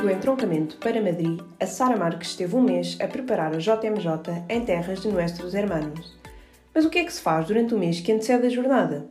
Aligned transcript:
Do 0.00 0.10
entroncamento 0.10 0.78
para 0.78 0.98
Madrid, 0.98 1.42
a 1.60 1.66
Sara 1.66 1.94
Marques 1.94 2.30
esteve 2.30 2.56
um 2.56 2.62
mês 2.62 2.96
a 3.02 3.06
preparar 3.06 3.52
a 3.52 3.58
JMJ 3.58 4.46
em 4.48 4.64
terras 4.64 5.02
de 5.02 5.08
Nuestros 5.08 5.52
Hermanos. 5.52 6.18
Mas 6.74 6.86
o 6.86 6.90
que 6.90 7.00
é 7.00 7.04
que 7.04 7.12
se 7.12 7.20
faz 7.20 7.46
durante 7.46 7.74
o 7.74 7.78
mês 7.78 8.00
que 8.00 8.10
antecede 8.10 8.46
a 8.46 8.48
jornada? 8.48 9.10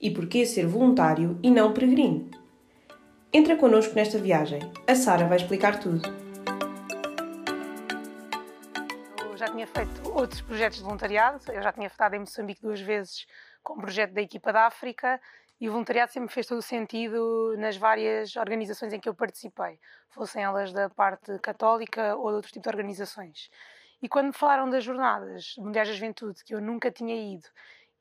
E 0.00 0.10
porquê 0.10 0.44
ser 0.44 0.66
voluntário 0.66 1.38
e 1.40 1.52
não 1.52 1.72
peregrino? 1.72 2.32
Entra 3.32 3.54
connosco 3.54 3.94
nesta 3.94 4.18
viagem. 4.18 4.58
A 4.88 4.96
Sara 4.96 5.24
vai 5.28 5.36
explicar 5.36 5.78
tudo. 5.78 6.02
Eu 9.30 9.36
já 9.36 9.46
tinha 9.46 9.68
feito 9.68 10.10
outros 10.12 10.40
projetos 10.40 10.78
de 10.78 10.84
voluntariado. 10.84 11.38
Eu 11.52 11.62
já 11.62 11.72
tinha 11.72 11.86
estado 11.86 12.14
em 12.14 12.18
Moçambique 12.18 12.60
duas 12.60 12.80
vezes 12.80 13.24
com 13.62 13.74
o 13.74 13.76
projeto 13.80 14.12
da 14.12 14.20
equipa 14.20 14.52
da 14.52 14.66
África 14.66 15.20
e 15.60 15.68
o 15.68 15.72
voluntariado 15.72 16.12
sempre 16.12 16.32
fez 16.32 16.46
todo 16.46 16.58
o 16.58 16.62
sentido 16.62 17.54
nas 17.58 17.76
várias 17.76 18.36
organizações 18.36 18.92
em 18.92 19.00
que 19.00 19.08
eu 19.08 19.14
participei, 19.14 19.78
fossem 20.10 20.42
elas 20.42 20.72
da 20.72 20.90
parte 20.90 21.38
católica 21.38 22.16
ou 22.16 22.30
de 22.30 22.36
outro 22.36 22.52
tipo 22.52 22.62
de 22.62 22.68
organizações. 22.68 23.50
E 24.02 24.08
quando 24.08 24.26
me 24.26 24.32
falaram 24.32 24.68
das 24.68 24.84
jornadas 24.84 25.54
mundiais 25.58 25.88
da 25.88 25.94
juventude, 25.94 26.44
que 26.44 26.54
eu 26.54 26.60
nunca 26.60 26.90
tinha 26.90 27.14
ido, 27.14 27.48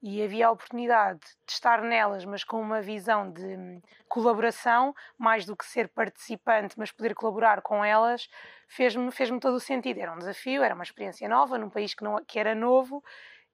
e 0.02 0.21
havia 0.21 0.47
a 0.47 0.52
oportunidade 0.52 1.21
de 1.47 1.53
estar 1.53 1.81
nelas, 1.81 2.25
mas 2.25 2.44
com 2.44 2.59
uma 2.59 2.81
visão 2.81 3.31
de 3.31 3.81
colaboração, 4.09 4.94
mais 5.17 5.45
do 5.45 5.55
que 5.55 5.66
ser 5.66 5.88
participante, 5.88 6.77
mas 6.77 6.91
poder 6.91 7.16
colaborar 7.16 7.61
com 7.61 7.85
elas, 7.85 8.27
fez-me 8.67 9.09
fez 9.11 9.30
todo 9.39 9.55
o 9.55 9.61
sentido. 9.61 10.02
Era 10.02 10.11
um 10.11 10.17
desafio, 10.17 10.61
era 10.61 10.75
uma 10.75 10.83
experiência 10.83 11.30
nova, 11.30 11.58
num 11.58 11.70
país 11.70 11.94
que, 11.94 12.03
não, 12.03 12.17
que 12.25 12.38
era 12.38 12.53
novo, 12.53 13.02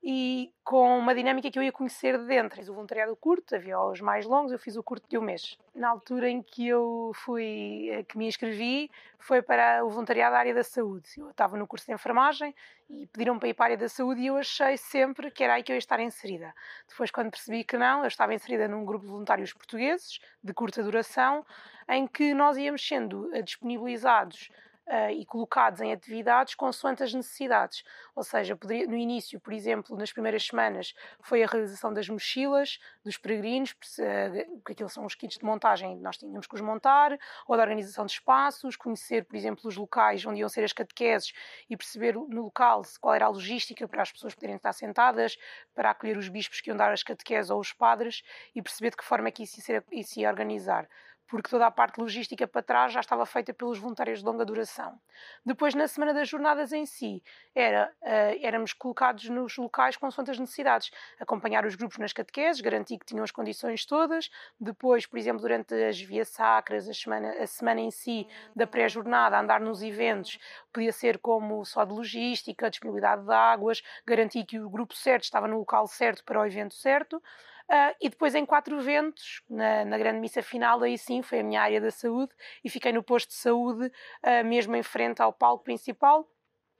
e 0.02 0.54
com 0.64 0.98
uma 0.98 1.14
dinâmica 1.14 1.52
que 1.52 1.60
eu 1.60 1.64
ia 1.64 1.72
conhecer 1.72 2.18
de 2.18 2.26
dentro. 2.26 2.58
Fiz 2.58 2.70
o 2.70 2.74
voluntariado 2.74 3.16
curto, 3.16 3.56
havia 3.56 3.80
os 3.80 4.00
mais 4.00 4.26
longos, 4.26 4.52
eu 4.52 4.60
fiz 4.60 4.78
o 4.78 4.84
curto 4.84 5.08
de 5.10 5.18
um 5.18 5.22
mês. 5.22 5.58
Na 5.76 5.90
altura 5.90 6.30
em 6.30 6.42
que 6.42 6.68
eu 6.68 7.12
fui, 7.14 7.90
eh, 7.92 8.04
que 8.04 8.18
me 8.18 8.28
inscrevi, 8.28 8.90
foi 9.18 9.42
para 9.42 9.84
o 9.84 9.90
voluntariado 9.90 10.34
da 10.34 10.40
área 10.40 10.54
da 10.54 10.64
saúde. 10.64 11.10
Eu 11.18 11.32
estava 11.32 11.58
no 11.58 11.68
curso 11.68 11.86
de 11.86 11.94
enfermagem 11.94 12.56
e 12.90 13.08
pediram 13.08 13.38
para 13.38 13.50
ir 13.50 13.54
para 13.54 13.66
a 13.66 13.68
área 13.68 13.78
da 13.78 13.90
saúde 13.90 14.22
e 14.22 14.28
eu 14.28 14.38
achei 14.38 14.78
sempre 14.78 15.30
que 15.32 15.44
era 15.44 15.56
aí 15.56 15.64
que 15.64 15.72
eu 15.72 15.76
ia 15.76 15.80
estar 15.80 16.00
inserida. 16.00 16.54
Depois, 16.88 17.12
quando 17.12 17.30
percebi 17.30 17.64
que 17.64 17.78
não, 17.78 18.02
eu 18.02 18.08
estava 18.08 18.34
inserida 18.34 18.68
num 18.68 18.86
grupo 18.86 19.06
de 19.06 19.12
voluntários 19.12 19.52
portugueses, 19.52 20.20
de 20.42 20.54
curta 20.54 20.82
duração, 20.82 21.46
em 21.90 22.08
que 22.08 22.34
nós 22.34 22.58
íamos 22.58 22.88
sendo 22.88 23.30
eh, 23.36 23.42
disponibilizados 23.42 24.50
uh, 24.90 25.12
e 25.12 25.26
colocados 25.26 25.80
em 25.82 25.94
atividades 25.94 26.56
consoante 26.56 27.04
as 27.04 27.14
necessidades. 27.14 27.84
Ou 28.16 28.24
seja, 28.24 28.56
poderia, 28.56 28.88
no 28.88 28.98
início, 28.98 29.40
por 29.40 29.54
exemplo, 29.54 29.96
nas 29.96 30.12
primeiras 30.12 30.46
semanas, 30.46 30.94
foi 31.22 31.44
a 31.44 31.48
realização 31.48 31.94
das 31.94 32.10
mochilas 32.10 32.80
dos 33.04 33.18
peregrinos, 33.18 33.72
uh, 33.72 34.62
que 34.66 34.72
aqueles 34.74 34.92
são 34.92 35.06
os 35.06 35.16
kits 35.16 35.38
de 35.38 35.46
montagem, 35.46 35.98
nós 36.00 36.18
tínhamos 36.18 36.48
que 36.48 36.56
os 36.56 36.62
montar, 36.62 37.18
ou 37.48 37.56
da 37.56 37.64
organização 37.64 38.06
de 38.06 38.14
espaços, 38.14 38.76
conhecer, 38.76 39.26
por 39.26 39.36
exemplo, 39.36 39.68
os 39.68 39.78
locais 39.78 40.26
onde 40.26 40.40
iam 40.40 40.50
ser 40.50 40.64
as 40.64 40.74
catequeses 40.74 41.32
e 41.70 41.78
perceber 41.78 42.16
no 42.16 42.44
local 42.44 42.82
qual 43.00 43.14
era 43.14 43.26
a 43.26 43.30
logística 43.30 43.88
para 43.88 44.02
as 44.02 44.12
pessoas 44.12 44.34
poderem 44.34 44.56
estar 44.56 44.74
sentadas, 44.74 45.38
para 45.74 45.92
acolher 45.92 46.18
os 46.18 46.28
bispos 46.30 46.62
que 46.62 46.70
iam 46.70 46.78
dar 46.78 46.92
as 46.92 47.04
catequeses 47.04 47.50
ou 47.52 47.60
os 47.60 47.74
padres 47.74 48.24
e 48.56 48.62
perceber 48.62 48.92
de 48.92 48.98
que 48.98 49.04
forma 49.04 49.28
é 49.28 49.32
que 49.32 49.44
isso 49.44 49.60
ia, 49.60 49.64
ser, 49.64 49.84
isso 49.92 50.20
ia 50.20 50.30
organizar 50.30 50.88
porque 51.30 51.50
toda 51.50 51.68
a 51.68 51.72
parte 51.72 52.02
logística 52.02 52.48
para 52.48 52.64
trás 52.64 52.92
já 52.92 53.00
estava 53.00 53.26
feita 53.26 53.54
pelos 53.54 53.78
voluntários 53.78 54.20
de 54.20 54.26
longa 54.26 54.44
duração. 54.44 55.00
Depois, 55.46 55.76
na 55.76 55.88
semana 55.88 56.14
das 56.14 56.28
jornadas 56.28 56.74
em 56.74 56.88
si, 56.88 57.24
era, 57.54 57.92
uh, 58.02 58.40
éramos 58.42 58.74
colocados 58.74 59.30
nos 59.30 59.56
locais 59.56 59.96
com 59.96 60.08
as 60.08 60.18
necessidades, 60.18 60.90
acompanhar 61.20 61.66
os 61.66 61.76
grupos 61.76 62.00
nas 62.00 62.12
catequeses, 62.12 62.62
garantir 62.62 62.98
que 62.98 63.06
tinham 63.06 63.24
as 63.24 63.30
condições 63.30 63.86
todas. 63.86 64.32
Depois, 64.60 65.06
por 65.06 65.20
exemplo, 65.20 65.42
durante 65.42 65.74
as 65.76 66.02
vias 66.02 66.30
sacras, 66.30 66.90
a 66.90 66.94
semana, 66.94 67.32
a 67.32 67.46
semana 67.46 67.80
em 67.80 67.92
si 67.92 68.28
da 68.56 68.66
pré-jornada, 68.66 69.40
andar 69.40 69.62
nos 69.62 69.84
eventos, 69.84 70.40
podia 70.74 70.92
ser 70.92 71.20
como 71.20 71.64
só 71.64 71.86
de 71.86 71.94
logística, 71.94 72.70
disponibilidade 72.72 73.24
de 73.24 73.34
águas, 73.34 73.84
garantir 74.04 74.46
que 74.46 74.60
o 74.60 74.70
grupo 74.70 74.96
certo 74.96 75.26
estava 75.26 75.48
no 75.48 75.60
local 75.60 75.86
certo 75.88 76.24
para 76.24 76.40
o 76.40 76.46
evento 76.46 76.74
certo. 76.74 77.22
Uh, 77.70 77.94
e 78.02 78.10
depois 78.10 78.34
em 78.34 78.48
quatro 78.48 78.80
eventos, 78.80 79.44
na, 79.48 79.86
na, 79.86 79.96
grande 80.00 80.20
missa 80.20 80.42
final, 80.42 80.82
aí 80.82 80.98
sim 80.98 81.22
foi 81.22 81.42
a 81.42 81.44
minha 81.44 81.62
área 81.62 81.80
da 81.80 81.92
saúde 81.92 82.34
e 82.64 82.70
fiquei 82.70 82.92
no 82.92 83.04
posto 83.04 83.30
de 83.30 83.36
saúde, 83.36 83.86
uh, 83.86 84.44
mesmo 84.44 84.76
em 84.76 84.82
frente 84.82 85.22
ao 85.22 85.32
palco 85.32 85.64
principal, 85.64 86.28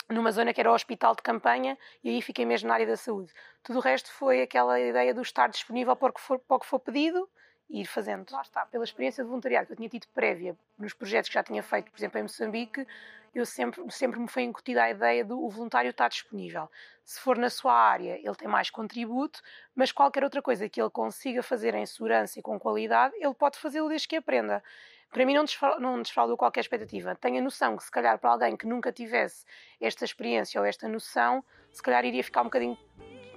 numa 0.10 0.32
zona 0.32 0.52
que 0.52 0.60
era 0.60 0.72
o 0.72 0.74
hospital 0.74 1.16
de 1.16 1.22
campanha, 1.22 1.78
e 2.04 2.10
aí 2.10 2.22
fiquei 2.24 2.44
mesmo 2.44 2.70
na 2.70 2.74
área 2.74 2.88
da 2.88 2.98
saúde. 2.98 3.32
Tudo 3.62 3.78
o 3.78 3.82
resto 3.82 4.12
foi 4.12 4.42
aquela 4.42 4.80
ideia 4.80 5.14
do 5.14 5.22
estar 5.22 5.48
disponível 5.48 5.96
para 5.96 6.10
o 6.10 6.14
que 6.14 6.22
for, 6.22 6.40
para 6.40 6.58
o 6.58 6.60
que 6.60 6.66
for 6.66 6.80
pedido 6.80 7.30
ir 7.70 7.86
fazendo. 7.86 8.26
Lá 8.32 8.42
está, 8.42 8.66
pela 8.66 8.84
experiência 8.84 9.24
de 9.24 9.30
voluntariado 9.30 9.68
que 9.68 9.74
eu 9.74 9.78
tinha 9.78 9.90
tido 9.90 10.08
prévia 10.14 10.58
nos 10.78 10.94
projetos 10.94 11.30
que 11.30 11.34
já 11.36 11.44
tinha 11.44 11.62
feito, 11.62 11.92
por 11.92 11.98
exemplo, 11.98 12.20
em 12.20 12.24
Moçambique, 12.24 12.88
eu 13.34 13.46
sempre, 13.46 13.84
sempre 13.92 14.20
me 14.20 14.28
foi 14.28 14.44
incutida 14.44 14.84
a 14.84 14.90
ideia 14.90 15.24
do 15.24 15.40
o 15.40 15.50
voluntário 15.50 15.90
estar 15.90 16.08
disponível. 16.08 16.70
Se 17.06 17.20
for 17.20 17.38
na 17.38 17.50
sua 17.50 17.74
área, 17.74 18.16
ele 18.18 18.36
tem 18.36 18.48
mais 18.48 18.70
contributo, 18.70 19.42
mas 19.76 19.92
qualquer 19.92 20.24
outra 20.24 20.42
coisa 20.42 20.68
que 20.68 20.82
ele 20.82 20.90
consiga 20.90 21.44
fazer 21.44 21.76
em 21.76 21.86
segurança 21.86 22.40
e 22.40 22.42
com 22.42 22.60
qualidade, 22.60 23.16
ele 23.18 23.34
pode 23.34 23.58
fazê-lo 23.58 23.88
desde 23.88 24.08
que 24.08 24.16
aprenda. 24.16 24.64
Para 25.12 25.26
mim, 25.26 25.34
não, 25.34 25.44
desfra 25.44 25.76
desfraudou 26.02 26.38
qualquer 26.38 26.60
expectativa. 26.60 27.16
Tenho 27.16 27.40
a 27.40 27.42
noção 27.42 27.76
que, 27.76 27.84
se 27.84 27.92
calhar, 27.92 28.20
para 28.20 28.30
alguém 28.30 28.56
que 28.56 28.68
nunca 28.68 28.92
tivesse 28.92 29.44
esta 29.82 30.06
experiência 30.06 30.60
ou 30.62 30.66
esta 30.66 30.88
noção, 30.88 31.44
se 31.72 31.82
calhar 31.82 32.06
iria 32.06 32.24
ficar 32.24 32.42
um 32.42 32.46
bocadinho 32.46 32.78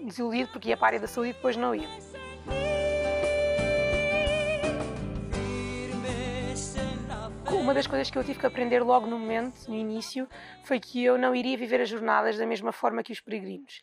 desiludido 0.01 0.51
porque 0.53 0.69
ia 0.69 0.77
para 0.77 0.87
a 0.87 0.89
área 0.89 1.01
da 1.01 1.07
saúde 1.07 1.31
e 1.31 1.33
depois 1.33 1.57
não 1.57 1.75
ia. 1.75 1.89
Uma 7.63 7.73
das 7.73 7.87
coisas 7.87 8.11
que 8.11 8.19
eu 8.19 8.25
tive 8.25 8.41
que 8.41 8.47
aprender 8.47 8.81
logo 8.81 9.07
no 9.07 9.17
momento, 9.17 9.69
no 9.69 9.77
início, 9.77 10.29
foi 10.65 10.81
que 10.81 11.05
eu 11.05 11.17
não 11.17 11.33
iria 11.33 11.57
viver 11.57 11.81
as 11.81 11.89
jornadas 11.89 12.37
da 12.37 12.45
mesma 12.45 12.73
forma 12.73 13.05
que 13.05 13.13
os 13.13 13.21
peregrinos. 13.21 13.83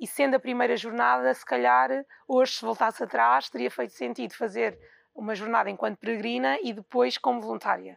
E 0.00 0.04
sendo 0.04 0.34
a 0.34 0.40
primeira 0.40 0.76
jornada, 0.76 1.32
se 1.32 1.46
calhar 1.46 2.04
hoje, 2.26 2.54
se 2.54 2.64
voltasse 2.64 3.04
atrás, 3.04 3.48
teria 3.48 3.70
feito 3.70 3.92
sentido 3.92 4.34
fazer 4.34 4.76
uma 5.14 5.32
jornada 5.36 5.70
enquanto 5.70 5.98
peregrina 5.98 6.58
e 6.60 6.72
depois 6.72 7.16
como 7.16 7.40
voluntária. 7.40 7.96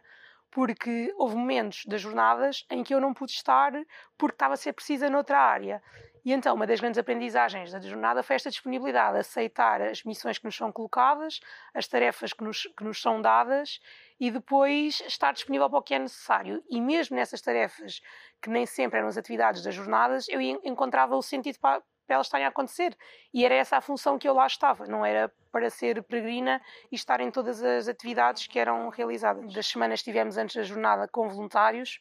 Porque 0.52 1.12
houve 1.16 1.34
momentos 1.34 1.82
das 1.84 2.00
jornadas 2.00 2.64
em 2.70 2.84
que 2.84 2.94
eu 2.94 3.00
não 3.00 3.12
pude 3.12 3.32
estar 3.32 3.72
porque 4.16 4.36
estava 4.36 4.54
a 4.54 4.56
ser 4.56 4.72
precisa 4.72 5.10
noutra 5.10 5.40
área. 5.40 5.82
E 6.24 6.32
então, 6.32 6.54
uma 6.54 6.66
das 6.66 6.80
grandes 6.80 6.98
aprendizagens 6.98 7.72
da 7.72 7.80
jornada 7.80 8.22
foi 8.22 8.36
esta 8.36 8.50
disponibilidade, 8.50 9.18
aceitar 9.18 9.80
as 9.80 10.02
missões 10.02 10.38
que 10.38 10.44
nos 10.44 10.56
são 10.56 10.72
colocadas, 10.72 11.40
as 11.74 11.86
tarefas 11.86 12.32
que 12.32 12.42
nos, 12.42 12.62
que 12.76 12.84
nos 12.84 13.00
são 13.00 13.20
dadas 13.20 13.80
e 14.20 14.30
depois 14.30 15.00
estar 15.06 15.32
disponível 15.32 15.68
para 15.70 15.78
o 15.78 15.82
que 15.82 15.94
é 15.94 15.98
necessário. 15.98 16.62
E 16.68 16.80
mesmo 16.80 17.16
nessas 17.16 17.40
tarefas, 17.40 18.00
que 18.42 18.50
nem 18.50 18.66
sempre 18.66 18.98
eram 18.98 19.08
as 19.08 19.16
atividades 19.16 19.62
das 19.62 19.74
jornadas, 19.74 20.28
eu 20.28 20.40
encontrava 20.40 21.16
o 21.16 21.22
sentido 21.22 21.58
para, 21.58 21.80
para 22.06 22.14
elas 22.14 22.26
estarem 22.26 22.46
a 22.46 22.48
acontecer. 22.48 22.96
E 23.32 23.44
era 23.44 23.54
essa 23.54 23.76
a 23.76 23.80
função 23.80 24.18
que 24.18 24.28
eu 24.28 24.34
lá 24.34 24.46
estava, 24.46 24.86
não 24.86 25.04
era 25.04 25.32
para 25.52 25.70
ser 25.70 26.02
peregrina 26.02 26.60
e 26.90 26.94
estar 26.94 27.20
em 27.20 27.30
todas 27.30 27.62
as 27.62 27.88
atividades 27.88 28.46
que 28.46 28.58
eram 28.58 28.88
realizadas. 28.88 29.52
Das 29.52 29.66
semanas 29.66 30.00
que 30.00 30.06
tivemos 30.06 30.36
antes 30.36 30.56
da 30.56 30.62
jornada 30.62 31.06
com 31.08 31.28
voluntários, 31.28 32.00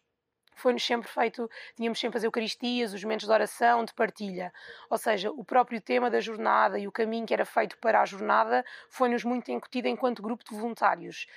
foi-nos 0.58 0.86
sempre 0.86 1.08
feito, 1.08 1.50
tínhamos 1.76 2.00
sempre 2.00 2.18
as 2.18 2.24
Eucaristias, 2.24 2.94
os 2.94 3.04
momentos 3.04 3.28
de 3.28 3.32
oração, 3.32 3.86
de 3.86 3.94
partilha. 3.94 4.52
Ou 4.90 4.98
seja, 4.98 5.32
o 5.32 5.44
próprio 5.44 5.80
tema 5.80 6.10
da 6.10 6.20
jornada 6.20 6.80
e 6.80 6.88
o 6.88 6.92
caminho 6.92 7.26
que 7.26 7.34
era 7.34 7.46
feito 7.46 7.78
para 7.78 8.02
a 8.02 8.06
jornada 8.06 8.66
foi-nos 8.90 9.24
muito 9.24 9.52
incutido 9.52 9.88
enquanto 9.88 10.22
grupo 10.22 10.44
de 10.44 10.56
voluntários. 10.56 11.28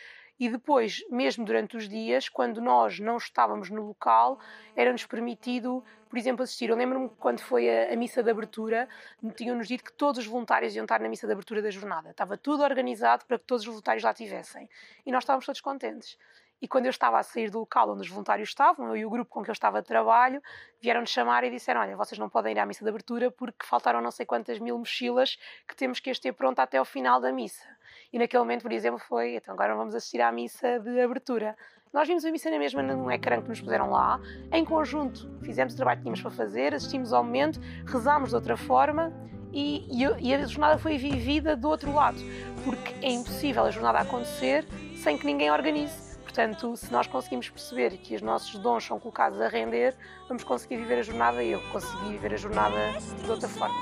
E 0.41 0.49
depois, 0.49 1.05
mesmo 1.11 1.45
durante 1.45 1.77
os 1.77 1.87
dias, 1.87 2.27
quando 2.27 2.63
nós 2.63 2.99
não 2.99 3.19
estávamos 3.19 3.69
no 3.69 3.83
local, 3.89 4.41
era-nos 4.75 5.05
permitido, 5.05 5.85
por 6.09 6.19
exemplo, 6.19 6.43
assistir. 6.43 6.71
Eu 6.71 6.77
lembro-me 6.77 7.11
quando 7.19 7.41
foi 7.41 7.69
a, 7.69 7.93
a, 7.93 7.97
missa 7.97 8.23
de 8.23 8.31
abertura, 8.31 8.89
tinham-nos 9.37 9.69
dito 9.69 9.85
que 9.85 9.93
todos 9.93 10.19
os 10.19 10.27
voluntários 10.27 10.75
iam 10.75 10.85
estar 10.85 10.99
na 10.99 11.11
missa 11.11 11.27
de 11.27 11.35
abertura 11.35 11.61
da 11.61 11.71
jornada. 11.71 12.13
Estava 12.13 12.39
tudo 12.39 12.63
organizado 12.63 13.27
para 13.27 13.39
que 13.39 13.45
todos 13.45 13.65
os 13.65 13.69
voluntários 13.69 14.03
lá 14.03 14.13
estivessem. 14.13 14.67
E 15.05 15.13
nós 15.13 15.25
estávamos 15.25 15.45
todos 15.45 15.61
contentes. 15.61 16.17
E 16.63 16.69
quando 16.69 16.87
eu 16.87 16.91
estava 16.91 17.19
a 17.19 17.23
sair 17.23 17.51
do 17.51 17.61
local 17.61 17.91
onde 17.91 18.03
os 18.03 18.09
voluntários 18.09 18.49
estavam, 18.49 18.89
eu 18.89 18.97
e 18.97 19.07
o 19.07 19.11
grupo 19.11 19.31
com 19.31 19.43
que 19.43 19.51
eu 19.51 19.53
estava 19.53 19.81
de 19.81 19.89
trabalho, 19.89 20.43
vieram-nos 20.81 21.11
chamar 21.11 21.43
e 21.45 21.51
disseram: 21.51 21.81
Olha, 21.81 21.97
vocês 21.97 22.19
não 22.19 22.29
podem 22.29 22.53
ir 22.53 22.59
à 22.59 22.67
missa 22.67 22.85
de 22.85 22.91
abertura 22.91 23.31
porque 23.31 23.65
faltaram 23.65 24.01
não 24.01 24.11
sei 24.11 24.27
quantas 24.27 24.59
mil 24.59 24.79
mochilas 24.79 25.39
que 25.67 25.75
temos 25.75 26.01
que 26.01 26.11
as 26.11 26.19
ter 26.19 26.33
pronta 26.33 26.63
até 26.63 26.77
ao 26.77 26.85
final 26.85 27.21
da 27.21 27.33
missa. 27.33 27.65
E 28.13 28.19
naquele 28.19 28.43
momento, 28.43 28.63
por 28.63 28.73
exemplo, 28.73 28.99
foi: 28.99 29.37
então 29.37 29.55
agora 29.55 29.75
vamos 29.75 29.95
assistir 29.95 30.21
à 30.21 30.31
missa 30.31 30.79
de 30.81 31.01
abertura. 31.01 31.57
Nós 31.93 32.07
vimos 32.07 32.25
a 32.25 32.31
missa 32.31 32.51
na 32.51 32.59
mesma 32.59 32.83
num 32.83 33.11
ecrã 33.11 33.43
que 33.43 33.49
nos 33.49 33.61
puseram 33.61 33.91
lá, 33.91 34.21
em 34.53 34.65
conjunto, 34.65 35.29
fizemos 35.43 35.73
o 35.75 35.77
trabalho 35.77 35.97
que 35.97 36.03
tínhamos 36.05 36.23
para 36.23 36.31
fazer, 36.31 36.73
assistimos 36.73 37.13
ao 37.13 37.25
momento, 37.25 37.59
rezámos 37.85 38.29
de 38.29 38.37
outra 38.37 38.57
forma 38.57 39.13
e, 39.53 39.85
e 40.21 40.35
a 40.35 40.47
jornada 40.47 40.79
foi 40.79 40.97
vivida 40.99 41.57
do 41.57 41.69
outro 41.69 41.93
lado, 41.93 42.19
porque 42.65 42.95
é 43.05 43.11
impossível 43.11 43.65
a 43.65 43.71
jornada 43.73 43.99
acontecer 43.99 44.65
sem 44.95 45.19
que 45.19 45.27
ninguém 45.27 45.51
organize. 45.51 46.10
Portanto, 46.31 46.77
se 46.77 46.93
nós 46.93 47.09
conseguimos 47.09 47.51
perceber 47.51 47.91
que 47.99 48.15
os 48.15 48.23
nossos 48.23 48.57
dons 48.61 48.85
são 48.85 49.01
colocados 49.01 49.41
a 49.41 49.49
render, 49.49 49.97
vamos 50.29 50.45
conseguir 50.45 50.77
viver 50.77 51.01
a 51.01 51.03
jornada 51.03 51.43
eu 51.43 51.61
consegui 51.73 52.11
viver 52.11 52.35
a 52.35 52.37
jornada 52.37 52.77
de 53.21 53.29
outra 53.29 53.49
forma. 53.49 53.75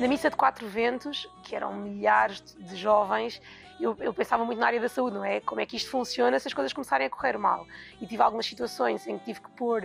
Na 0.00 0.08
missa 0.08 0.28
de 0.28 0.34
quatro 0.34 0.66
ventos, 0.66 1.30
que 1.44 1.54
eram 1.54 1.74
milhares 1.74 2.42
de 2.58 2.74
jovens, 2.74 3.40
eu, 3.80 3.96
eu, 4.00 4.14
pensava 4.14 4.44
muito 4.44 4.58
na 4.58 4.66
área 4.66 4.80
da 4.80 4.88
saúde, 4.88 5.16
não 5.16 5.24
é? 5.24 5.40
Como 5.40 5.60
é 5.60 5.66
que 5.66 5.76
isto 5.76 5.90
funciona 5.90 6.38
se 6.38 6.48
as 6.48 6.54
coisas 6.54 6.72
começarem 6.72 7.06
a 7.06 7.10
correr 7.10 7.36
mal? 7.38 7.66
E 8.00 8.06
tive 8.06 8.22
algumas 8.22 8.46
situações 8.46 9.06
em 9.06 9.18
que 9.18 9.24
tive 9.24 9.40
que 9.40 9.50
pôr, 9.50 9.82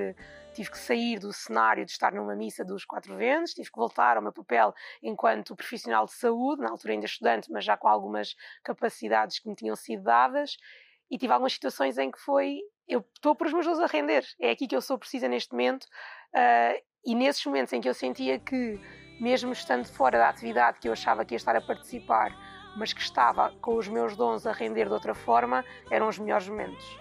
tive 0.54 0.72
que 0.72 0.78
sair 0.78 1.19
do 1.19 1.31
cenário 1.34 1.86
de 1.86 1.92
estar 1.92 2.12
numa 2.13 2.36
missa 2.36 2.63
dos 2.63 2.86
quatro 2.86 3.16
ventos, 3.16 3.54
tive 3.54 3.72
que 3.72 3.78
voltar 3.78 4.18
ao 4.18 4.24
meu 4.24 4.31
papel 4.34 4.74
enquanto 5.01 5.56
profissional 5.56 6.06
de 6.06 6.13
saúde, 6.13 6.62
na 6.62 6.69
altura 6.69 6.94
ainda 6.94 7.06
estudante, 7.06 7.51
mas 7.51 7.63
já 7.63 7.78
com 7.78 7.88
algumas 7.88 8.36
capacidades 8.63 9.39
que 9.39 9.48
me 9.50 9.56
tinham 9.56 9.75
sido 9.75 10.04
dadas. 10.04 10.57
E 11.10 11.18
tive 11.18 11.31
algumas 11.31 11.54
situações 11.54 11.98
em 11.98 12.12
que 12.12 12.19
foi, 12.19 12.60
eu 12.88 13.06
estou 13.16 13.36
por 13.36 13.48
os 13.48 13.54
meus 13.54 13.66
dons 13.66 13.80
a 13.80 13.88
render, 13.88 14.25
é 14.39 14.51
aqui 14.51 14.68
que 14.68 14.75
eu 14.75 14.81
sou 14.81 14.98
precisa 14.98 15.28
neste 15.28 15.51
momento. 15.51 15.86
Uh, 16.36 16.81
e 17.06 17.16
nesses 17.16 17.45
momentos 17.45 17.72
em 17.72 17.80
que 17.80 17.88
eu 17.88 17.94
sentia 17.94 18.38
que, 18.38 18.80
mesmo 19.22 19.54
estando 19.54 19.86
fora 19.86 20.18
da 20.18 20.28
atividade 20.28 20.80
que 20.80 20.89
eu 20.89 20.92
achava 20.92 21.24
que 21.24 21.34
ia 21.34 21.38
estar 21.38 21.56
a 21.56 21.62
participar, 21.62 22.36
mas 22.77 22.94
que 22.94 23.01
estava 23.01 23.51
com 23.59 23.75
os 23.75 23.88
meus 23.88 24.15
dons 24.15 24.45
a 24.45 24.51
render 24.51 24.85
de 24.85 24.94
outra 24.94 25.15
forma, 25.15 25.65
eram 25.89 26.07
os 26.07 26.19
melhores 26.19 26.47
momentos. 26.47 26.97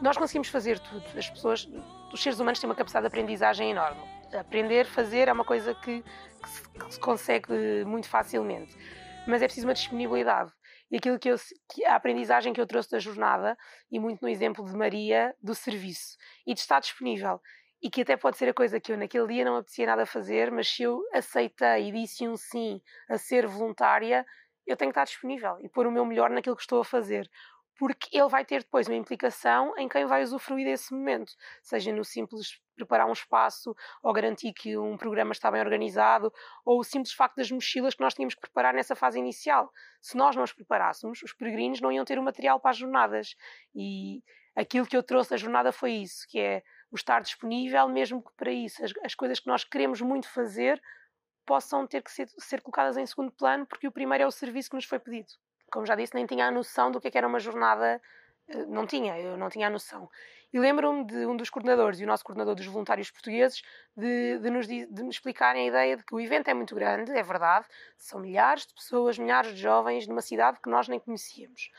Nós 0.00 0.18
conseguimos 0.18 0.48
fazer 0.48 0.78
tudo. 0.80 1.04
As 1.16 1.30
pessoas, 1.30 1.68
os 2.12 2.22
seres 2.22 2.38
humanos 2.38 2.58
têm 2.58 2.68
uma 2.68 2.74
capacidade 2.74 3.04
de 3.04 3.06
aprendizagem 3.06 3.70
enorme. 3.70 4.02
Aprender, 4.38 4.84
fazer 4.86 5.28
é 5.28 5.32
uma 5.32 5.44
coisa 5.44 5.74
que, 5.74 6.02
que, 6.02 6.48
se, 6.48 6.68
que 6.68 6.94
se 6.94 7.00
consegue 7.00 7.84
muito 7.86 8.08
facilmente. 8.08 8.76
Mas 9.26 9.40
é 9.40 9.46
preciso 9.46 9.66
uma 9.66 9.74
disponibilidade. 9.74 10.52
E 10.90 10.96
aquilo 10.96 11.18
que 11.18 11.28
eu, 11.28 11.36
que 11.72 11.84
a 11.84 11.96
aprendizagem 11.96 12.52
que 12.52 12.60
eu 12.60 12.66
trouxe 12.66 12.90
da 12.90 12.98
jornada, 12.98 13.56
e 13.90 13.98
muito 13.98 14.20
no 14.20 14.28
exemplo 14.28 14.64
de 14.64 14.76
Maria, 14.76 15.34
do 15.42 15.54
serviço, 15.54 16.16
e 16.46 16.52
de 16.52 16.60
estar 16.60 16.80
disponível 16.80 17.40
e 17.86 17.90
que 17.90 18.02
até 18.02 18.16
pode 18.16 18.36
ser 18.36 18.48
a 18.48 18.52
coisa 18.52 18.80
que 18.80 18.90
eu 18.90 18.98
naquele 18.98 19.28
dia 19.28 19.44
não 19.44 19.54
apetecia 19.54 19.86
nada 19.86 20.04
fazer, 20.04 20.50
mas 20.50 20.66
se 20.66 20.82
eu 20.82 21.04
aceitei 21.14 21.88
e 21.88 21.92
disse 21.92 22.26
um 22.26 22.36
sim 22.36 22.82
a 23.08 23.16
ser 23.16 23.46
voluntária, 23.46 24.26
eu 24.66 24.76
tenho 24.76 24.90
que 24.90 24.98
estar 24.98 25.04
disponível 25.04 25.56
e 25.60 25.68
pôr 25.68 25.86
o 25.86 25.92
meu 25.92 26.04
melhor 26.04 26.28
naquilo 26.28 26.56
que 26.56 26.62
estou 26.62 26.80
a 26.80 26.84
fazer. 26.84 27.30
Porque 27.78 28.08
ele 28.10 28.28
vai 28.28 28.44
ter 28.44 28.64
depois 28.64 28.88
uma 28.88 28.96
implicação 28.96 29.72
em 29.78 29.88
quem 29.88 30.04
vai 30.04 30.24
usufruir 30.24 30.66
desse 30.66 30.92
momento, 30.92 31.30
seja 31.62 31.92
no 31.92 32.04
simples 32.04 32.60
preparar 32.74 33.06
um 33.06 33.12
espaço, 33.12 33.72
ou 34.02 34.12
garantir 34.12 34.52
que 34.52 34.76
um 34.76 34.96
programa 34.96 35.30
está 35.30 35.48
bem 35.48 35.60
organizado, 35.60 36.32
ou 36.64 36.80
o 36.80 36.84
simples 36.84 37.14
facto 37.14 37.36
das 37.36 37.52
mochilas 37.52 37.94
que 37.94 38.02
nós 38.02 38.14
tínhamos 38.14 38.34
que 38.34 38.40
preparar 38.40 38.74
nessa 38.74 38.96
fase 38.96 39.16
inicial. 39.16 39.70
Se 40.02 40.16
nós 40.16 40.34
não 40.34 40.42
os 40.42 40.52
preparássemos, 40.52 41.22
os 41.22 41.32
peregrinos 41.32 41.80
não 41.80 41.92
iam 41.92 42.04
ter 42.04 42.18
o 42.18 42.22
material 42.24 42.58
para 42.58 42.72
as 42.72 42.78
jornadas. 42.78 43.36
E 43.72 44.24
aquilo 44.56 44.86
que 44.86 44.96
eu 44.96 45.04
trouxe 45.04 45.30
da 45.30 45.36
jornada 45.36 45.70
foi 45.70 45.92
isso, 45.92 46.26
que 46.28 46.40
é 46.40 46.64
o 46.90 46.96
estar 46.96 47.20
disponível, 47.20 47.88
mesmo 47.88 48.22
que 48.22 48.32
para 48.36 48.50
isso 48.50 48.84
as, 48.84 48.92
as 49.04 49.14
coisas 49.14 49.40
que 49.40 49.46
nós 49.46 49.64
queremos 49.64 50.00
muito 50.00 50.28
fazer 50.28 50.80
possam 51.44 51.86
ter 51.86 52.02
que 52.02 52.10
ser, 52.10 52.28
ser, 52.38 52.60
colocadas 52.60 52.96
em 52.96 53.06
segundo 53.06 53.30
plano, 53.30 53.66
porque 53.66 53.86
o 53.86 53.92
primeiro 53.92 54.24
é 54.24 54.26
o 54.26 54.32
serviço 54.32 54.70
que 54.70 54.76
nos 54.76 54.84
foi 54.84 54.98
pedido. 54.98 55.28
Como 55.70 55.86
já 55.86 55.94
disse, 55.94 56.14
nem 56.14 56.26
tinha 56.26 56.46
a 56.46 56.50
noção 56.50 56.90
do 56.90 57.00
que, 57.00 57.08
é 57.08 57.10
que 57.10 57.18
era 57.18 57.26
uma 57.26 57.38
jornada, 57.38 58.00
eh, 58.48 58.66
não 58.66 58.86
tinha, 58.86 59.18
eu 59.18 59.36
não 59.36 59.48
tinha 59.48 59.68
a 59.68 59.70
noção. 59.70 60.08
E 60.52 60.58
lembro-me 60.58 61.04
de 61.04 61.26
um 61.26 61.36
dos 61.36 61.50
coordenadores 61.50 62.00
e 62.00 62.04
o 62.04 62.06
nosso 62.06 62.24
coordenador 62.24 62.54
dos 62.54 62.66
voluntários 62.66 63.10
portugueses 63.10 63.62
de, 63.96 64.38
de, 64.38 64.50
nos, 64.50 64.66
de 64.66 65.02
me 65.02 65.08
explicarem 65.08 65.64
a 65.64 65.66
ideia 65.68 65.96
de 65.96 66.04
que 66.04 66.14
o 66.14 66.20
evento 66.20 66.48
é 66.48 66.54
muito 66.54 66.74
grande, 66.74 67.12
é 67.12 67.22
verdade, 67.22 67.66
são 67.96 68.20
milhares 68.20 68.66
de 68.66 68.74
pessoas, 68.74 69.18
milhares 69.18 69.54
de 69.54 69.60
jovens 69.60 70.06
numa 70.06 70.22
cidade 70.22 70.60
que 70.60 70.70
nós 70.70 70.88
nem 70.88 70.98
conhecíamos. 70.98 71.70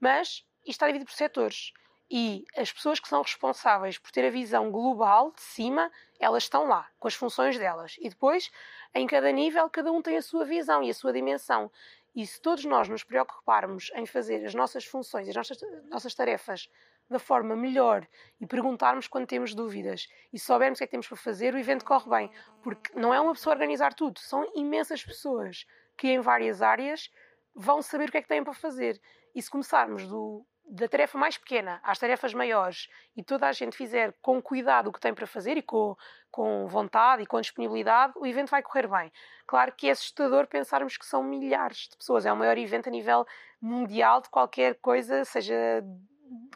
Mas 0.00 0.44
isto 0.62 0.70
está 0.70 0.86
dividido 0.86 1.10
por 1.10 1.16
setores 1.16 1.72
e 2.10 2.44
as 2.56 2.72
pessoas 2.72 3.00
que 3.00 3.08
são 3.08 3.20
responsáveis 3.22 3.98
por 3.98 4.10
ter 4.12 4.24
a 4.24 4.30
visão 4.30 4.70
global 4.70 5.32
de 5.32 5.42
cima, 5.42 5.90
elas 6.20 6.44
estão 6.44 6.66
lá, 6.66 6.88
com 6.98 7.08
as 7.08 7.14
funções 7.14 7.58
delas. 7.58 7.96
E 8.00 8.08
depois, 8.08 8.50
em 8.94 9.06
cada 9.06 9.30
nível, 9.32 9.68
cada 9.68 9.90
um 9.90 10.00
tem 10.00 10.16
a 10.16 10.22
sua 10.22 10.44
visão 10.44 10.82
e 10.82 10.90
a 10.90 10.94
sua 10.94 11.12
dimensão. 11.12 11.70
E 12.14 12.26
se 12.26 12.40
todos 12.40 12.64
nós 12.64 12.88
nos 12.88 13.02
preocuparmos 13.02 13.90
em 13.94 14.06
fazer 14.06 14.44
as 14.44 14.54
nossas 14.54 14.84
funções, 14.84 15.28
as 15.28 15.34
nossas, 15.34 15.58
nossas 15.90 16.14
tarefas 16.14 16.70
da 17.10 17.18
forma 17.18 17.54
melhor 17.54 18.06
e 18.40 18.46
perguntarmos 18.46 19.06
quando 19.06 19.26
temos 19.26 19.54
dúvidas 19.54 20.08
e 20.32 20.38
soubermos 20.38 20.78
o 20.78 20.80
que 20.80 20.84
é 20.84 20.86
que 20.86 20.90
temos 20.92 21.06
para 21.06 21.16
fazer, 21.16 21.54
o 21.54 21.58
evento 21.58 21.84
corre 21.84 22.08
bem. 22.08 22.30
Porque 22.62 22.98
não 22.98 23.12
é 23.12 23.20
uma 23.20 23.32
pessoa 23.32 23.54
organizar 23.54 23.94
tudo, 23.94 24.18
são 24.20 24.50
imensas 24.54 25.04
pessoas 25.04 25.66
que 25.96 26.08
em 26.08 26.20
várias 26.20 26.62
áreas 26.62 27.10
vão 27.54 27.82
saber 27.82 28.08
o 28.08 28.12
que 28.12 28.18
é 28.18 28.22
que 28.22 28.28
têm 28.28 28.44
para 28.44 28.54
fazer. 28.54 29.00
E 29.34 29.42
se 29.42 29.50
começarmos 29.50 30.06
do, 30.06 30.44
da 30.68 30.88
tarefa 30.88 31.16
mais 31.16 31.38
pequena 31.38 31.80
às 31.82 31.98
tarefas 31.98 32.34
maiores 32.34 32.88
e 33.16 33.22
toda 33.22 33.46
a 33.46 33.52
gente 33.52 33.76
fizer 33.76 34.12
com 34.20 34.42
cuidado 34.42 34.88
o 34.88 34.92
que 34.92 35.00
tem 35.00 35.14
para 35.14 35.26
fazer 35.26 35.56
e 35.56 35.62
com, 35.62 35.96
com 36.30 36.66
vontade 36.66 37.22
e 37.22 37.26
com 37.26 37.40
disponibilidade, 37.40 38.12
o 38.16 38.26
evento 38.26 38.50
vai 38.50 38.62
correr 38.62 38.88
bem. 38.88 39.12
Claro 39.46 39.72
que 39.72 39.88
é 39.88 39.92
assustador 39.92 40.46
pensarmos 40.46 40.96
que 40.96 41.06
são 41.06 41.22
milhares 41.22 41.88
de 41.88 41.96
pessoas, 41.96 42.26
é 42.26 42.32
o 42.32 42.36
maior 42.36 42.58
evento 42.58 42.88
a 42.88 42.92
nível 42.92 43.26
mundial 43.60 44.20
de 44.20 44.28
qualquer 44.28 44.74
coisa, 44.76 45.24
seja 45.24 45.54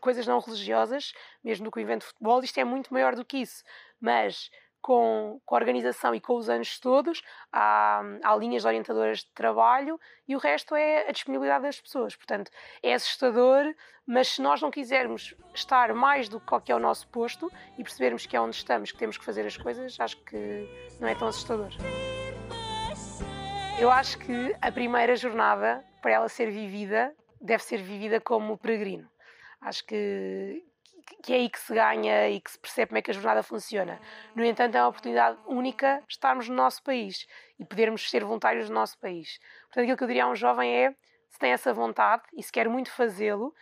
coisas 0.01 0.27
não 0.27 0.41
religiosas, 0.41 1.13
mesmo 1.45 1.65
do 1.65 1.71
que 1.71 1.79
o 1.79 1.81
evento 1.81 2.01
de 2.01 2.09
futebol, 2.09 2.43
isto 2.43 2.59
é 2.59 2.65
muito 2.65 2.93
maior 2.93 3.15
do 3.15 3.25
que 3.25 3.39
isso. 3.39 3.63
Mas 4.01 4.51
com, 4.81 5.41
com 5.45 5.55
a 5.55 5.59
organização 5.59 6.15
e 6.15 6.21
com 6.21 6.37
os 6.37 6.49
anos 6.49 6.79
todos, 6.79 7.23
há, 7.53 8.03
há 8.23 8.37
linhas 8.37 8.65
orientadoras 8.65 9.19
de 9.19 9.31
trabalho 9.33 9.99
e 10.27 10.35
o 10.35 10.39
resto 10.39 10.75
é 10.75 11.09
a 11.09 11.13
disponibilidade 11.13 11.65
das 11.65 11.81
pessoas. 11.81 12.17
Portanto, 12.17 12.51
é 12.83 12.95
assustador, 12.95 13.75
mas 14.07 14.29
se 14.29 14.43
nós 14.43 14.61
não 14.61 14.71
quisermos 14.71 15.35
estar 15.55 15.93
mais 15.95 16.29
do 16.29 16.41
que 16.41 16.47
qual 16.47 16.61
que 16.61 16.73
é 16.73 16.75
o 16.75 16.79
nosso 16.79 17.07
posto 17.09 17.51
e 17.79 17.83
percebermos 17.83 18.27
que 18.27 18.37
é 18.37 18.41
onde 18.41 18.57
estamos 18.57 18.93
que 18.93 18.99
temos 18.99 19.17
que 19.17 19.25
fazer 19.25 19.47
as 19.47 19.57
coisas, 19.57 19.99
acho 20.01 20.17
que 20.25 20.69
não 21.01 21.09
é 21.09 21.15
tão 21.15 21.29
assustador. 21.29 21.71
Eu 23.79 23.91
acho 23.91 24.19
que 24.19 24.55
a 24.61 24.71
primeira 24.71 25.17
jornada, 25.17 25.83
para 26.03 26.13
ela 26.13 26.29
ser 26.29 26.51
vivida, 26.51 27.15
deve 27.41 27.63
ser 27.63 27.83
vivida 27.83 28.21
como 28.21 28.59
peregrino. 28.59 29.09
Acho 29.61 29.87
que, 29.87 30.65
que 31.23 31.33
é 31.33 31.37
aí 31.37 31.49
que 31.49 31.59
se 31.59 31.75
ganha 31.75 32.29
e 32.29 32.41
que 32.41 32.51
se 32.51 32.59
percebe 32.59 32.89
como 32.89 32.99
é 32.99 33.03
que 33.03 33.11
a 33.11 33.15
jornada 33.15 33.43
funciona. 33.43 34.01
No 34.35 34.45
entanto, 34.45 34.75
é 34.75 34.83
uma 34.83 34.89
oportunidade 34.89 35.39
única 35.47 36.03
estarmos 36.09 36.49
no 36.49 36.55
nosso 36.55 36.83
país 36.83 37.27
e 37.59 37.65
podermos 37.65 38.09
ser 38.11 38.25
voluntários 38.25 38.69
no 38.69 38.75
nosso 38.75 38.99
país. 38.99 39.39
Portanto, 39.63 39.83
aquilo 39.83 39.97
que 39.97 40.05
eu 40.05 40.09
diria 40.09 40.25
a 40.25 40.29
um 40.29 40.35
jovem 40.35 40.75
é: 40.75 40.95
se 41.29 41.39
tem 41.39 41.53
essa 41.53 41.73
vontade 41.73 42.23
e 42.33 42.43
se 42.43 42.51
quer 42.51 42.69
muito 42.69 42.91
fazê-lo, 42.91 43.55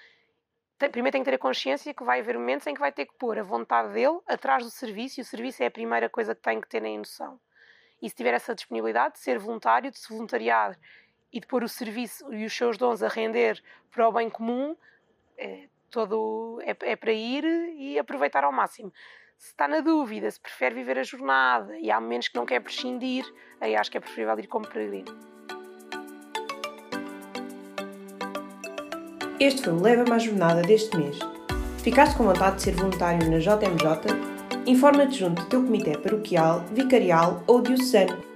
primeiro 0.86 1.12
tem 1.12 1.22
que 1.22 1.30
ter 1.30 1.36
a 1.36 1.38
consciência 1.38 1.92
que 1.92 2.04
vai 2.04 2.20
haver 2.20 2.38
momentos 2.38 2.66
em 2.66 2.74
que 2.74 2.80
vai 2.80 2.92
ter 2.92 3.06
que 3.06 3.14
pôr 3.14 3.38
a 3.38 3.42
vontade 3.42 3.92
dele 3.92 4.20
atrás 4.26 4.62
do 4.62 4.70
serviço 4.70 5.18
e 5.18 5.22
o 5.22 5.24
serviço 5.24 5.62
é 5.62 5.66
a 5.66 5.70
primeira 5.70 6.08
coisa 6.08 6.34
que 6.34 6.42
tem 6.42 6.60
que 6.60 6.68
ter 6.68 6.84
em 6.84 6.98
noção. 6.98 7.40
E 8.00 8.08
se 8.08 8.14
tiver 8.14 8.32
essa 8.32 8.54
disponibilidade 8.54 9.14
de 9.14 9.20
ser 9.20 9.38
voluntário, 9.38 9.90
de 9.90 9.98
se 9.98 10.08
voluntariar 10.08 10.78
e 11.32 11.40
de 11.40 11.46
pôr 11.46 11.64
o 11.64 11.68
serviço 11.68 12.32
e 12.32 12.44
os 12.44 12.56
seus 12.56 12.78
dons 12.78 13.02
a 13.02 13.08
render 13.08 13.60
para 13.90 14.08
o 14.08 14.12
bem 14.12 14.30
comum, 14.30 14.76
é, 15.36 15.68
todo 15.90 16.60
é, 16.62 16.76
é 16.92 16.96
para 16.96 17.12
ir 17.12 17.44
e 17.76 17.98
aproveitar 17.98 18.44
ao 18.44 18.52
máximo. 18.52 18.92
Se 19.36 19.50
está 19.50 19.68
na 19.68 19.80
dúvida, 19.80 20.30
se 20.30 20.40
prefere 20.40 20.74
viver 20.74 20.98
a 20.98 21.02
jornada 21.02 21.78
e 21.78 21.90
há 21.90 22.00
momentos 22.00 22.28
que 22.28 22.36
não 22.36 22.44
quer 22.44 22.60
prescindir, 22.60 23.24
aí 23.60 23.76
acho 23.76 23.90
que 23.90 23.96
é 23.96 24.00
preferível 24.00 24.38
ir 24.38 24.46
como 24.48 24.66
peregrino. 24.66 25.16
Este 29.38 29.62
foi 29.62 29.72
o 29.72 29.80
Leva-me 29.80 30.12
à 30.12 30.18
Jornada 30.18 30.62
deste 30.62 30.96
mês. 30.96 31.18
Ficaste 31.84 32.16
com 32.16 32.24
vontade 32.24 32.56
de 32.56 32.62
ser 32.62 32.74
voluntário 32.74 33.30
na 33.30 33.38
JMJ? 33.38 34.66
Informa-te 34.66 35.18
junto 35.18 35.42
do 35.42 35.48
teu 35.48 35.62
comitê 35.62 35.96
paroquial, 35.96 36.60
vicarial 36.72 37.44
ou 37.46 37.62
diocesano 37.62 38.28